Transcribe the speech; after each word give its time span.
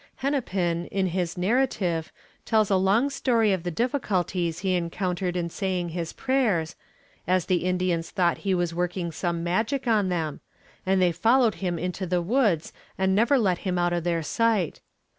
Hennepin, 0.15 0.87
in 0.87 1.05
his 1.05 1.37
narrative, 1.37 2.11
tells 2.43 2.71
a 2.71 2.75
long 2.75 3.11
story 3.11 3.53
of 3.53 3.61
the 3.61 3.69
difficulties 3.69 4.57
he 4.65 4.73
encountered 4.73 5.37
in 5.37 5.47
saying 5.51 5.89
his 5.89 6.11
prayers, 6.11 6.75
as 7.27 7.45
the 7.45 7.65
Indians 7.65 8.09
thought 8.09 8.39
he 8.39 8.55
was 8.55 8.73
working 8.73 9.11
some 9.11 9.43
magic 9.43 9.85
on 9.85 10.09
them, 10.09 10.39
and 10.87 10.99
they 10.99 11.11
followed 11.11 11.53
him 11.61 11.77
into 11.77 12.07
the 12.07 12.19
woods, 12.23 12.73
and 12.97 13.13
never 13.13 13.37
let 13.37 13.59
him 13.59 13.77
out 13.77 13.93
of 13.93 14.03
their 14.03 14.23
sight. 14.23 14.81